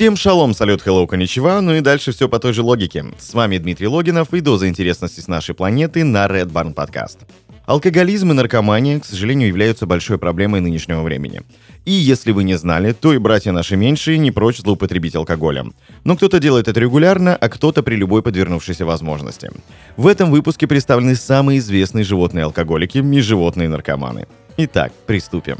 Всем 0.00 0.16
шалом, 0.16 0.54
салют, 0.54 0.80
hello, 0.86 1.06
коничева, 1.06 1.60
ну 1.60 1.74
и 1.74 1.82
дальше 1.82 2.12
все 2.12 2.26
по 2.26 2.38
той 2.38 2.54
же 2.54 2.62
логике. 2.62 3.04
С 3.18 3.34
вами 3.34 3.58
Дмитрий 3.58 3.86
Логинов 3.86 4.32
и 4.32 4.40
доза 4.40 4.66
интересности 4.66 5.20
с 5.20 5.28
нашей 5.28 5.54
планеты 5.54 6.04
на 6.04 6.24
Red 6.24 6.50
Barn 6.50 6.72
Podcast. 6.72 7.18
Алкоголизм 7.66 8.30
и 8.30 8.32
наркомания, 8.32 8.98
к 8.98 9.04
сожалению, 9.04 9.48
являются 9.48 9.84
большой 9.84 10.16
проблемой 10.16 10.62
нынешнего 10.62 11.02
времени. 11.02 11.42
И 11.84 11.92
если 11.92 12.32
вы 12.32 12.44
не 12.44 12.54
знали, 12.54 12.92
то 12.92 13.12
и 13.12 13.18
братья 13.18 13.52
наши 13.52 13.76
меньшие 13.76 14.16
не 14.16 14.30
прочь 14.30 14.60
злоупотребить 14.60 15.16
алкоголем. 15.16 15.74
Но 16.04 16.16
кто-то 16.16 16.38
делает 16.38 16.66
это 16.66 16.80
регулярно, 16.80 17.36
а 17.36 17.50
кто-то 17.50 17.82
при 17.82 17.96
любой 17.96 18.22
подвернувшейся 18.22 18.86
возможности. 18.86 19.50
В 19.98 20.06
этом 20.06 20.30
выпуске 20.30 20.66
представлены 20.66 21.14
самые 21.14 21.58
известные 21.58 22.04
животные 22.04 22.46
алкоголики 22.46 22.96
и 22.96 23.20
животные 23.20 23.68
наркоманы. 23.68 24.26
Итак, 24.56 24.94
приступим. 25.04 25.58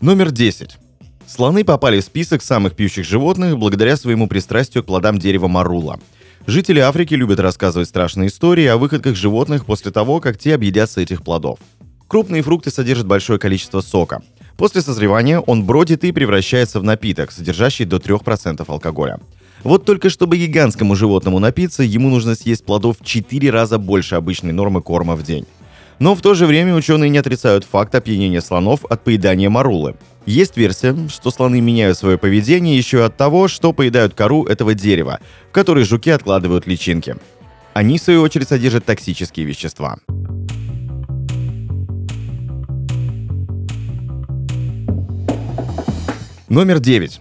Номер 0.00 0.30
10. 0.30 0.78
Слоны 1.26 1.64
попали 1.64 2.00
в 2.00 2.04
список 2.04 2.40
самых 2.42 2.76
пьющих 2.76 3.04
животных 3.04 3.58
благодаря 3.58 3.96
своему 3.96 4.28
пристрастию 4.28 4.84
к 4.84 4.86
плодам 4.86 5.18
дерева 5.18 5.48
марула. 5.48 5.98
Жители 6.46 6.78
Африки 6.78 7.14
любят 7.14 7.40
рассказывать 7.40 7.88
страшные 7.88 8.28
истории 8.28 8.66
о 8.66 8.76
выходках 8.76 9.16
животных 9.16 9.66
после 9.66 9.90
того, 9.90 10.20
как 10.20 10.38
те 10.38 10.54
объедятся 10.54 11.00
этих 11.00 11.24
плодов. 11.24 11.58
Крупные 12.06 12.42
фрукты 12.42 12.70
содержат 12.70 13.08
большое 13.08 13.40
количество 13.40 13.80
сока. 13.80 14.22
После 14.56 14.82
созревания 14.82 15.40
он 15.40 15.64
бродит 15.64 16.04
и 16.04 16.12
превращается 16.12 16.78
в 16.78 16.84
напиток, 16.84 17.32
содержащий 17.32 17.84
до 17.84 17.96
3% 17.96 18.64
алкоголя. 18.68 19.18
Вот 19.64 19.84
только 19.84 20.10
чтобы 20.10 20.38
гигантскому 20.38 20.94
животному 20.94 21.40
напиться, 21.40 21.82
ему 21.82 22.08
нужно 22.08 22.36
съесть 22.36 22.64
плодов 22.64 22.98
в 23.00 23.04
4 23.04 23.50
раза 23.50 23.78
больше 23.78 24.14
обычной 24.14 24.52
нормы 24.52 24.80
корма 24.80 25.16
в 25.16 25.24
день. 25.24 25.44
Но 25.98 26.14
в 26.14 26.22
то 26.22 26.34
же 26.34 26.46
время 26.46 26.76
ученые 26.76 27.10
не 27.10 27.18
отрицают 27.18 27.64
факт 27.64 27.92
опьянения 27.94 28.40
слонов 28.40 28.84
от 28.84 29.02
поедания 29.02 29.50
марулы. 29.50 29.96
Есть 30.26 30.56
версия, 30.56 30.96
что 31.08 31.32
слоны 31.32 31.60
меняют 31.60 31.98
свое 31.98 32.18
поведение 32.18 32.76
еще 32.76 33.04
от 33.04 33.16
того, 33.16 33.48
что 33.48 33.72
поедают 33.72 34.14
кору 34.14 34.44
этого 34.44 34.74
дерева, 34.74 35.18
в 35.48 35.52
которой 35.52 35.84
жуки 35.84 36.10
откладывают 36.10 36.68
личинки. 36.68 37.16
Они, 37.74 37.98
в 37.98 38.02
свою 38.02 38.22
очередь, 38.22 38.48
содержат 38.48 38.84
токсические 38.84 39.44
вещества. 39.44 39.98
Номер 46.48 46.78
9. 46.78 47.20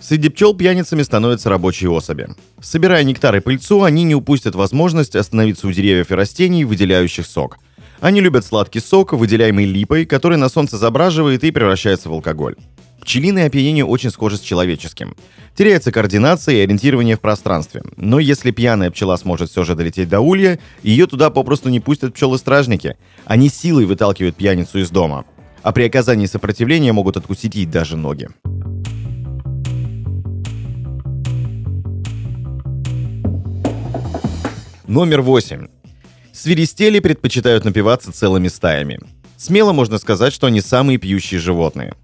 Среди 0.00 0.28
пчел 0.28 0.54
пьяницами 0.54 1.02
становятся 1.02 1.48
рабочие 1.48 1.90
особи. 1.90 2.28
Собирая 2.60 3.04
нектар 3.04 3.34
и 3.36 3.40
пыльцу, 3.40 3.82
они 3.82 4.04
не 4.04 4.14
упустят 4.14 4.54
возможность 4.54 5.16
остановиться 5.16 5.66
у 5.66 5.72
деревьев 5.72 6.10
и 6.10 6.14
растений, 6.14 6.66
выделяющих 6.66 7.26
сок– 7.26 7.56
они 8.00 8.20
любят 8.20 8.44
сладкий 8.44 8.80
сок, 8.80 9.12
выделяемый 9.12 9.64
липой, 9.64 10.06
который 10.06 10.38
на 10.38 10.48
солнце 10.48 10.78
забраживает 10.78 11.44
и 11.44 11.50
превращается 11.50 12.08
в 12.08 12.12
алкоголь. 12.12 12.54
Пчелиное 13.00 13.46
опьянение 13.46 13.84
очень 13.84 14.10
схоже 14.10 14.36
с 14.36 14.40
человеческим. 14.40 15.16
Теряется 15.56 15.90
координация 15.90 16.56
и 16.56 16.60
ориентирование 16.60 17.16
в 17.16 17.20
пространстве. 17.20 17.82
Но 17.96 18.18
если 18.18 18.50
пьяная 18.50 18.90
пчела 18.90 19.16
сможет 19.16 19.50
все 19.50 19.64
же 19.64 19.74
долететь 19.74 20.08
до 20.08 20.20
улья, 20.20 20.58
ее 20.82 21.06
туда 21.06 21.30
попросту 21.30 21.70
не 21.70 21.80
пустят 21.80 22.14
пчелы-стражники. 22.14 22.96
Они 23.24 23.48
силой 23.48 23.86
выталкивают 23.86 24.36
пьяницу 24.36 24.78
из 24.78 24.90
дома. 24.90 25.24
А 25.62 25.72
при 25.72 25.84
оказании 25.84 26.26
сопротивления 26.26 26.92
могут 26.92 27.16
откусить 27.16 27.54
ей 27.54 27.66
даже 27.66 27.96
ноги. 27.96 28.28
Номер 34.86 35.22
восемь. 35.22 35.68
Свиристели 36.38 37.00
предпочитают 37.00 37.64
напиваться 37.64 38.12
целыми 38.12 38.46
стаями. 38.46 39.00
Смело 39.36 39.72
можно 39.72 39.98
сказать, 39.98 40.32
что 40.32 40.46
они 40.46 40.60
самые 40.60 40.96
пьющие 40.96 41.40
животные. 41.40 41.94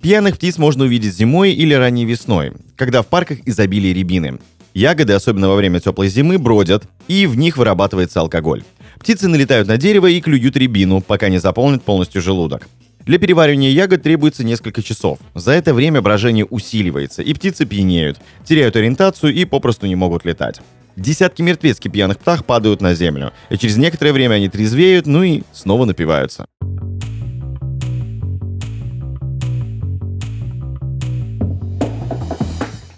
Пьяных 0.00 0.36
птиц 0.36 0.58
можно 0.58 0.84
увидеть 0.84 1.16
зимой 1.16 1.50
или 1.52 1.74
ранней 1.74 2.04
весной, 2.04 2.52
когда 2.76 3.02
в 3.02 3.08
парках 3.08 3.38
изобилие 3.46 3.92
рябины. 3.92 4.38
Ягоды, 4.74 5.12
особенно 5.12 5.48
во 5.48 5.56
время 5.56 5.80
теплой 5.80 6.06
зимы, 6.06 6.38
бродят, 6.38 6.84
и 7.08 7.26
в 7.26 7.36
них 7.36 7.56
вырабатывается 7.56 8.20
алкоголь. 8.20 8.62
Птицы 9.00 9.26
налетают 9.26 9.66
на 9.66 9.76
дерево 9.76 10.06
и 10.06 10.20
клюют 10.20 10.56
рябину, 10.56 11.00
пока 11.00 11.28
не 11.28 11.38
заполнят 11.38 11.82
полностью 11.82 12.22
желудок. 12.22 12.68
Для 13.04 13.18
переваривания 13.18 13.70
ягод 13.70 14.02
требуется 14.02 14.44
несколько 14.44 14.82
часов. 14.82 15.18
За 15.34 15.52
это 15.52 15.74
время 15.74 16.00
брожение 16.00 16.46
усиливается, 16.46 17.20
и 17.20 17.34
птицы 17.34 17.66
пьянеют, 17.66 18.18
теряют 18.46 18.76
ориентацию 18.76 19.34
и 19.34 19.44
попросту 19.44 19.86
не 19.86 19.94
могут 19.94 20.24
летать. 20.24 20.60
Десятки 20.96 21.42
мертвецки 21.42 21.88
пьяных 21.88 22.18
птах 22.18 22.46
падают 22.46 22.80
на 22.80 22.94
землю, 22.94 23.32
и 23.50 23.58
через 23.58 23.76
некоторое 23.76 24.12
время 24.12 24.36
они 24.36 24.48
трезвеют, 24.48 25.06
ну 25.06 25.22
и 25.22 25.42
снова 25.52 25.84
напиваются. 25.84 26.46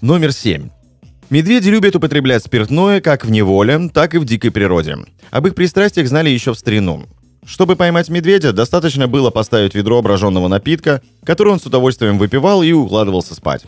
Номер 0.01 0.31
7. 0.31 0.69
Медведи 1.31 1.69
любят 1.69 1.97
употреблять 1.97 2.45
спиртное 2.45 3.01
как 3.01 3.25
в 3.25 3.31
неволе, 3.33 3.89
так 3.93 4.15
и 4.15 4.19
в 4.19 4.25
дикой 4.25 4.53
природе. 4.53 4.99
Об 5.33 5.49
их 5.49 5.57
пристрастиях 5.57 6.07
знали 6.07 6.31
еще 6.31 6.55
в 6.55 6.59
старину. 6.59 7.07
Чтобы 7.47 7.77
поймать 7.77 8.09
медведя, 8.09 8.53
достаточно 8.53 9.07
было 9.07 9.31
поставить 9.31 9.75
ведро 9.75 10.03
броженного 10.03 10.49
напитка, 10.49 11.01
который 11.25 11.53
он 11.53 11.61
с 11.61 11.67
удовольствием 11.67 12.19
выпивал 12.19 12.63
и 12.65 12.73
укладывался 12.73 13.37
спать. 13.37 13.63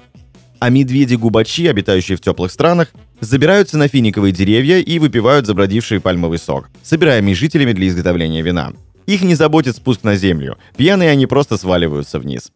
А 0.59 0.69
медведи-губачи, 0.69 1.69
обитающие 1.69 2.17
в 2.17 2.21
теплых 2.21 2.51
странах, 2.51 2.89
забираются 3.21 3.79
на 3.79 3.87
финиковые 3.87 4.33
деревья 4.33 4.79
и 4.79 4.99
выпивают 4.99 5.47
забродивший 5.47 6.01
пальмовый 6.01 6.39
сок, 6.39 6.69
собираемый 6.83 7.35
жителями 7.35 7.73
для 7.73 7.87
изготовления 7.87 8.43
вина. 8.43 8.73
Их 9.07 9.23
не 9.23 9.37
заботит 9.37 9.77
спуск 9.77 10.03
на 10.03 10.17
землю. 10.17 10.59
Пьяные 10.77 11.11
они 11.11 11.27
просто 11.27 11.57
сваливаются 11.57 12.19
вниз. 12.19 12.51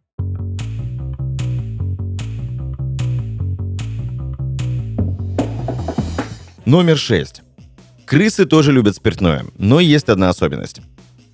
Номер 6.66 6.98
6. 6.98 7.42
Крысы 8.06 8.44
тоже 8.44 8.72
любят 8.72 8.96
спиртное, 8.96 9.46
но 9.56 9.78
есть 9.78 10.08
одна 10.08 10.28
особенность. 10.28 10.80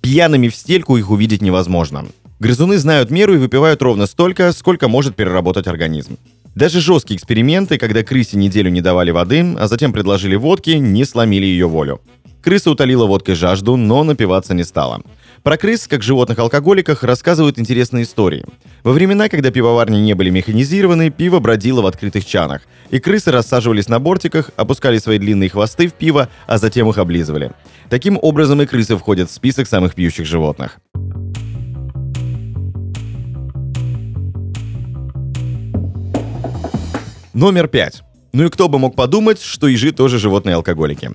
Пьяными 0.01 0.47
в 0.47 0.55
стельку 0.55 0.97
их 0.97 1.09
увидеть 1.11 1.41
невозможно. 1.41 2.05
Грызуны 2.39 2.77
знают 2.77 3.11
меру 3.11 3.35
и 3.35 3.37
выпивают 3.37 3.81
ровно 3.81 4.05
столько, 4.05 4.51
сколько 4.53 4.87
может 4.87 5.15
переработать 5.15 5.67
организм. 5.67 6.17
Даже 6.55 6.79
жесткие 6.79 7.17
эксперименты, 7.17 7.77
когда 7.77 8.03
крысе 8.03 8.37
неделю 8.37 8.71
не 8.71 8.81
давали 8.81 9.11
воды, 9.11 9.55
а 9.59 9.67
затем 9.67 9.93
предложили 9.93 10.35
водки, 10.35 10.71
не 10.71 11.05
сломили 11.05 11.45
ее 11.45 11.67
волю. 11.67 12.01
Крыса 12.41 12.71
утолила 12.71 13.05
водкой 13.05 13.35
жажду, 13.35 13.75
но 13.75 14.03
напиваться 14.03 14.53
не 14.53 14.63
стала. 14.63 15.01
Про 15.49 15.57
крыс, 15.57 15.87
как 15.87 16.03
животных-алкоголиках, 16.03 17.01
рассказывают 17.01 17.57
интересные 17.57 18.03
истории. 18.03 18.45
Во 18.83 18.91
времена, 18.91 19.29
когда 19.29 19.49
пивоварни 19.49 19.97
не 19.97 20.13
были 20.13 20.29
механизированы, 20.29 21.09
пиво 21.09 21.39
бродило 21.39 21.81
в 21.81 21.87
открытых 21.87 22.23
чанах, 22.23 22.61
и 22.91 22.99
крысы 22.99 23.31
рассаживались 23.31 23.87
на 23.87 23.97
бортиках, 23.97 24.51
опускали 24.57 24.99
свои 24.99 25.17
длинные 25.17 25.49
хвосты 25.49 25.87
в 25.87 25.95
пиво, 25.95 26.29
а 26.45 26.59
затем 26.59 26.87
их 26.87 26.99
облизывали. 26.99 27.51
Таким 27.89 28.19
образом 28.21 28.61
и 28.61 28.67
крысы 28.67 28.95
входят 28.95 29.31
в 29.31 29.33
список 29.33 29.67
самых 29.67 29.95
пьющих 29.95 30.27
животных. 30.27 30.77
Номер 37.33 37.67
пять. 37.67 38.03
Ну 38.33 38.45
и 38.45 38.49
кто 38.51 38.69
бы 38.69 38.77
мог 38.77 38.95
подумать, 38.95 39.41
что 39.41 39.67
ежи 39.67 39.93
тоже 39.93 40.19
животные 40.19 40.57
алкоголики. 40.57 41.09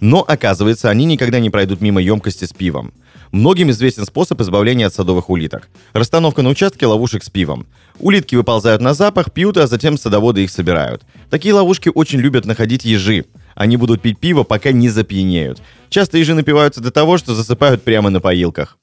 Но 0.00 0.24
оказывается, 0.26 0.88
они 0.88 1.04
никогда 1.04 1.40
не 1.40 1.50
пройдут 1.50 1.80
мимо 1.80 2.00
емкости 2.00 2.44
с 2.44 2.52
пивом. 2.52 2.92
Многим 3.32 3.70
известен 3.70 4.04
способ 4.06 4.40
избавления 4.40 4.86
от 4.86 4.94
садовых 4.94 5.30
улиток. 5.30 5.68
Расстановка 5.92 6.42
на 6.42 6.48
участке 6.48 6.86
ловушек 6.86 7.22
с 7.22 7.30
пивом. 7.30 7.66
Улитки 7.98 8.34
выползают 8.34 8.82
на 8.82 8.92
запах, 8.92 9.32
пьют, 9.32 9.56
а 9.56 9.66
затем 9.66 9.96
садоводы 9.98 10.42
их 10.42 10.50
собирают. 10.50 11.02
Такие 11.28 11.54
ловушки 11.54 11.90
очень 11.94 12.18
любят 12.18 12.44
находить 12.44 12.84
ежи. 12.84 13.26
Они 13.54 13.76
будут 13.76 14.02
пить 14.02 14.18
пиво, 14.18 14.42
пока 14.42 14.72
не 14.72 14.88
запьянеют. 14.88 15.62
Часто 15.90 16.18
ежи 16.18 16.34
напиваются 16.34 16.80
до 16.80 16.90
того, 16.90 17.18
что 17.18 17.34
засыпают 17.34 17.84
прямо 17.84 18.10
на 18.10 18.20
поилках. 18.20 18.78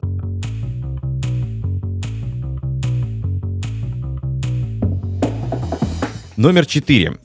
Номер 6.38 6.68
4. 6.68 7.18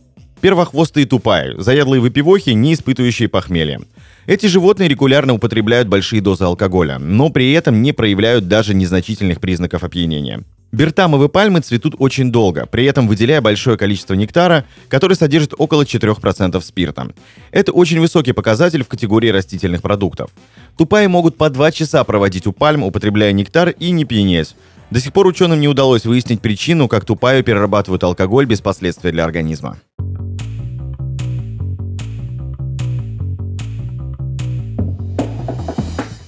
Первохвостые 0.43 1.07
тупая, 1.07 1.55
заядлые 1.57 2.01
выпивохи, 2.01 2.51
не 2.51 2.75
испытывающие 2.75 3.29
похмелья. 3.29 3.81
Эти 4.27 4.47
животные 4.47 4.89
регулярно 4.89 5.35
употребляют 5.35 5.87
большие 5.87 6.21
дозы 6.21 6.43
алкоголя, 6.43 6.99
но 6.99 7.31
при 7.31 7.53
этом 7.53 7.81
не 7.81 7.93
проявляют 7.93 8.49
даже 8.49 8.75
незначительных 8.75 9.41
признаков 9.41 9.85
опьянения. 9.85 10.43
Бертамовые 10.73 11.29
пальмы 11.29 11.61
цветут 11.61 11.95
очень 11.97 12.33
долго, 12.33 12.67
при 12.67 12.87
этом 12.87 13.07
выделяя 13.07 13.41
большое 13.41 13.77
количество 13.77 14.15
нектара, 14.15 14.65
который 14.89 15.17
содержит 15.17 15.55
около 15.57 15.83
4% 15.83 16.61
спирта. 16.61 17.13
Это 17.53 17.71
очень 17.71 18.01
высокий 18.01 18.33
показатель 18.33 18.83
в 18.83 18.89
категории 18.89 19.29
растительных 19.29 19.81
продуктов. 19.81 20.33
Тупаи 20.77 21.07
могут 21.07 21.37
по 21.37 21.51
2 21.51 21.71
часа 21.71 22.03
проводить 22.03 22.49
у 22.49 22.53
пальм, 22.53 22.83
употребляя 22.83 23.31
нектар 23.31 23.69
и 23.69 23.93
не 23.93 24.05
пьянеть. 24.05 24.57
До 24.91 25.01
сих 25.01 25.13
пор 25.13 25.27
ученым 25.27 25.61
не 25.61 25.69
удалось 25.69 26.05
выяснить 26.05 26.43
причину, 26.43 26.89
как 26.89 27.05
тупаю 27.05 27.45
перерабатывают 27.45 28.03
алкоголь 28.05 28.45
без 28.45 28.61
последствий 28.61 29.11
для 29.11 29.25
организма. 29.25 29.79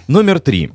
Номер 0.06 0.38
три. 0.38 0.70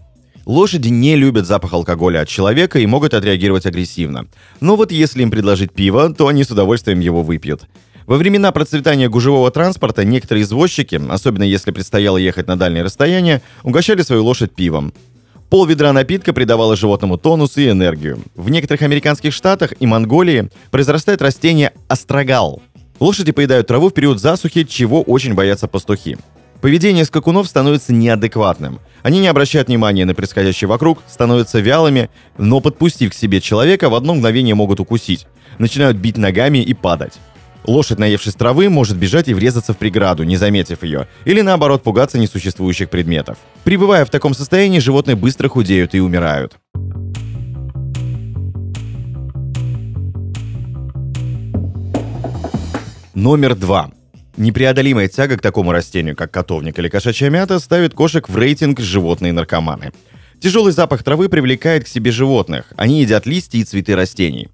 Лошади 0.47 0.87
не 0.87 1.15
любят 1.15 1.45
запах 1.45 1.73
алкоголя 1.73 2.21
от 2.21 2.27
человека 2.27 2.79
и 2.79 2.87
могут 2.87 3.13
отреагировать 3.13 3.67
агрессивно. 3.67 4.27
Но 4.59 4.75
вот 4.75 4.91
если 4.91 5.21
им 5.21 5.29
предложить 5.29 5.71
пиво, 5.71 6.11
то 6.11 6.27
они 6.27 6.43
с 6.43 6.49
удовольствием 6.49 6.99
его 6.99 7.21
выпьют. 7.21 7.67
Во 8.07 8.17
времена 8.17 8.51
процветания 8.51 9.07
гужевого 9.07 9.51
транспорта 9.51 10.03
некоторые 10.03 10.41
извозчики, 10.41 10.99
особенно 11.09 11.43
если 11.43 11.69
предстояло 11.69 12.17
ехать 12.17 12.47
на 12.47 12.57
дальние 12.57 12.83
расстояния, 12.83 13.43
угощали 13.61 14.01
свою 14.01 14.23
лошадь 14.23 14.55
пивом. 14.55 14.93
Пол 15.51 15.67
ведра 15.67 15.93
напитка 15.93 16.33
придавало 16.33 16.75
животному 16.75 17.19
тонус 17.19 17.55
и 17.57 17.69
энергию. 17.69 18.23
В 18.33 18.49
некоторых 18.49 18.81
американских 18.81 19.31
штатах 19.31 19.73
и 19.79 19.85
Монголии 19.85 20.49
произрастает 20.71 21.21
растение 21.21 21.71
астрагал. 21.87 22.63
Лошади 22.99 23.31
поедают 23.31 23.67
траву 23.67 23.89
в 23.89 23.93
период 23.93 24.19
засухи, 24.19 24.63
чего 24.63 25.03
очень 25.03 25.35
боятся 25.35 25.67
пастухи. 25.67 26.17
Поведение 26.61 27.05
скакунов 27.05 27.47
становится 27.47 27.93
неадекватным. 27.93 28.79
Они 29.01 29.19
не 29.21 29.27
обращают 29.27 29.69
внимания 29.69 30.03
на 30.03 30.13
происходящее 30.13 30.67
вокруг, 30.67 30.99
становятся 31.07 31.59
вялыми, 31.59 32.09
но 32.37 32.59
подпустив 32.59 33.11
к 33.11 33.13
себе 33.13 33.39
человека, 33.39 33.89
в 33.89 33.95
одно 33.95 34.13
мгновение 34.13 34.55
могут 34.55 34.81
укусить. 34.81 35.25
Начинают 35.57 35.97
бить 35.97 36.17
ногами 36.17 36.57
и 36.57 36.73
падать. 36.73 37.13
Лошадь, 37.63 37.99
наевшись 37.99 38.33
травы, 38.33 38.69
может 38.69 38.97
бежать 38.97 39.29
и 39.29 39.33
врезаться 39.33 39.73
в 39.73 39.77
преграду, 39.77 40.23
не 40.23 40.35
заметив 40.35 40.83
ее, 40.83 41.07
или 41.23 41.41
наоборот 41.41 41.83
пугаться 41.83 42.17
несуществующих 42.17 42.89
предметов. 42.89 43.37
Прибывая 43.63 44.03
в 44.05 44.09
таком 44.09 44.33
состоянии, 44.33 44.79
животные 44.79 45.15
быстро 45.15 45.47
худеют 45.47 45.95
и 45.95 46.01
умирают. 46.01 46.57
Номер 53.13 53.55
два. 53.55 53.91
Непреодолимая 54.39 55.09
тяга 55.09 55.35
к 55.35 55.41
такому 55.41 55.73
растению, 55.73 56.15
как 56.15 56.31
котовник 56.31 56.79
или 56.79 56.87
кошачья 56.87 57.29
мята, 57.29 57.59
ставит 57.59 57.93
кошек 57.93 58.29
в 58.29 58.37
рейтинг 58.37 58.79
животные 58.79 59.33
наркоманы. 59.33 59.91
Тяжелый 60.39 60.71
запах 60.71 61.03
травы 61.03 61.27
привлекает 61.27 61.83
к 61.83 61.89
себе 61.89 62.11
животных. 62.11 62.71
Они 62.77 63.01
едят 63.01 63.25
листья 63.25 63.59
и 63.59 63.65
цветы 63.65 63.97
растений. 63.97 64.47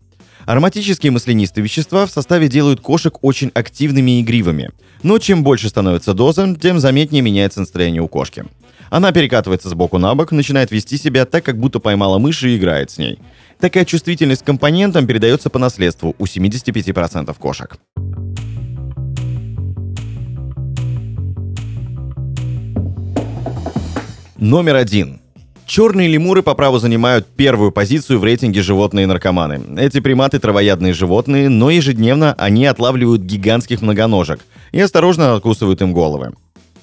Ароматические 0.48 1.12
маслянистые 1.12 1.64
вещества 1.64 2.08
в 2.08 2.10
составе 2.10 2.48
делают 2.48 2.82
кошек 2.82 3.16
очень 3.22 3.52
активными 3.54 4.18
и 4.18 4.22
игривыми. 4.24 4.72
Но 5.04 5.20
чем 5.20 5.44
больше 5.44 5.70
становится 5.70 6.16
доза, 6.16 6.56
тем 6.60 6.80
заметнее 6.80 7.22
меняется 7.22 7.60
настроение 7.60 8.02
у 8.02 8.08
кошки. 8.08 8.46
Она 8.90 9.12
перекатывается 9.12 9.70
с 9.70 9.76
боку 9.76 10.00
на 10.00 10.16
бок, 10.16 10.32
начинает 10.32 10.72
вести 10.72 10.98
себя 10.98 11.28
так, 11.28 11.46
как 11.46 11.60
будто 11.60 11.78
поймала 11.78 12.18
мышь 12.18 12.42
и 12.42 12.58
играет 12.58 12.90
с 12.90 12.98
ней. 12.98 13.20
Такая 13.60 13.86
чувствительность 13.86 14.42
к 14.42 14.46
компонентам 14.48 15.06
передается 15.06 15.52
по 15.52 15.60
наследству 15.60 16.16
у 16.18 16.26
75% 16.26 17.36
кошек. 17.38 17.78
Номер 24.46 24.76
один. 24.76 25.22
Черные 25.66 26.08
лемуры 26.08 26.44
по 26.44 26.54
праву 26.54 26.78
занимают 26.78 27.26
первую 27.26 27.72
позицию 27.72 28.20
в 28.20 28.24
рейтинге 28.24 28.62
животные-наркоманы. 28.62 29.80
Эти 29.80 30.00
приматы 30.02 30.38
травоядные 30.38 30.94
животные, 30.94 31.50
но 31.50 31.72
ежедневно 31.72 32.36
они 32.38 32.68
отлавливают 32.68 33.24
гигантских 33.24 33.82
многоножек 33.82 34.42
и 34.72 34.80
осторожно 34.80 35.34
откусывают 35.34 35.82
им 35.82 35.94
головы. 35.94 36.34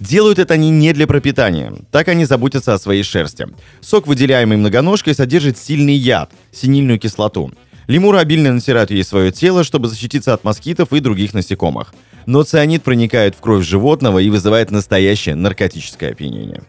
Делают 0.01 0.41
это 0.41 0.55
они 0.55 0.71
не 0.71 0.93
для 0.93 1.07
пропитания, 1.07 1.73
так 1.93 2.09
они 2.09 2.25
заботятся 2.25 2.75
о 2.75 2.81
своей 2.81 3.05
шерсти. 3.05 3.47
Сок, 3.81 4.09
выделяемый 4.09 4.57
многоножкой, 4.57 5.15
содержит 5.15 5.57
сильный 5.57 5.95
яд, 5.95 6.33
синильную 6.51 6.99
кислоту. 6.99 7.53
Лемуры 7.87 8.19
обильно 8.19 8.53
натирают 8.53 8.91
ей 8.91 9.05
свое 9.05 9.31
тело, 9.31 9.63
чтобы 9.63 9.87
защититься 9.87 10.35
от 10.35 10.43
москитов 10.43 10.93
и 10.93 10.99
других 10.99 11.33
насекомых. 11.33 11.95
Но 12.27 12.43
цианид 12.43 12.83
проникает 12.83 13.37
в 13.37 13.41
кровь 13.41 13.65
животного 13.65 14.19
и 14.19 14.31
вызывает 14.31 14.73
настоящее 14.73 15.37
наркотическое 15.37 16.11
опьянение. 16.11 16.65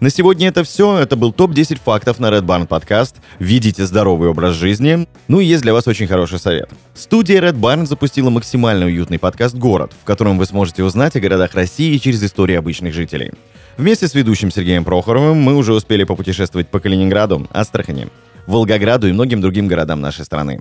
На 0.00 0.10
сегодня 0.10 0.48
это 0.48 0.64
все. 0.64 0.98
Это 0.98 1.14
был 1.14 1.32
топ-10 1.32 1.78
фактов 1.82 2.18
на 2.18 2.26
Red 2.26 2.42
Barn 2.42 2.66
подкаст. 2.66 3.16
Видите 3.38 3.86
здоровый 3.86 4.28
образ 4.28 4.56
жизни. 4.56 5.06
Ну 5.28 5.40
и 5.40 5.44
есть 5.44 5.62
для 5.62 5.72
вас 5.72 5.86
очень 5.86 6.08
хороший 6.08 6.40
совет. 6.40 6.68
Студия 6.94 7.40
Red 7.40 7.54
Barn 7.54 7.86
запустила 7.86 8.28
максимально 8.28 8.86
уютный 8.86 9.20
подкаст 9.20 9.54
«Город», 9.54 9.92
в 9.98 10.04
котором 10.04 10.36
вы 10.36 10.46
сможете 10.46 10.82
узнать 10.82 11.14
о 11.14 11.20
городах 11.20 11.54
России 11.54 11.96
через 11.98 12.22
истории 12.22 12.56
обычных 12.56 12.92
жителей. 12.92 13.32
Вместе 13.76 14.08
с 14.08 14.14
ведущим 14.14 14.50
Сергеем 14.50 14.84
Прохоровым 14.84 15.38
мы 15.38 15.54
уже 15.54 15.72
успели 15.72 16.04
попутешествовать 16.04 16.68
по 16.68 16.80
Калининграду, 16.80 17.48
Астрахани, 17.52 18.08
Волгограду 18.46 19.08
и 19.08 19.12
многим 19.12 19.40
другим 19.40 19.68
городам 19.68 20.00
нашей 20.00 20.24
страны. 20.24 20.60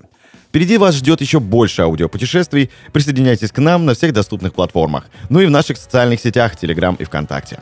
Впереди 0.49 0.77
вас 0.77 0.93
ждет 0.95 1.19
еще 1.19 1.39
больше 1.39 1.81
аудиопутешествий. 1.81 2.69
Присоединяйтесь 2.91 3.51
к 3.51 3.57
нам 3.57 3.85
на 3.85 3.95
всех 3.95 4.13
доступных 4.13 4.53
платформах, 4.53 5.05
ну 5.29 5.41
и 5.41 5.47
в 5.47 5.49
наших 5.49 5.77
социальных 5.77 6.19
сетях 6.19 6.53
Telegram 6.53 6.95
и 6.99 7.03
ВКонтакте. 7.03 7.59